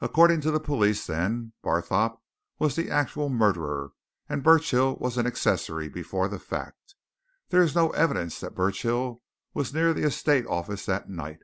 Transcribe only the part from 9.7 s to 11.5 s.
near the estate office that night.